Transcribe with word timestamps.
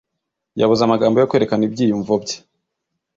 Yabuze 0.59 0.81
amagambo 0.83 1.15
yo 1.17 1.27
kwerekana 1.29 1.63
ibyiyumvo 1.67 2.13
bye. 2.23 2.37